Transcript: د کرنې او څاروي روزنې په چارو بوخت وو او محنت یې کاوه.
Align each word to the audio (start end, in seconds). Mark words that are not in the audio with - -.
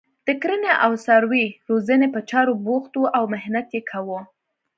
د 0.27 0.29
کرنې 0.41 0.71
او 0.85 0.91
څاروي 1.05 1.45
روزنې 1.69 2.07
په 2.15 2.19
چارو 2.29 2.53
بوخت 2.65 2.93
وو 2.95 3.13
او 3.17 3.23
محنت 3.33 3.67
یې 3.75 3.81
کاوه. 3.89 4.19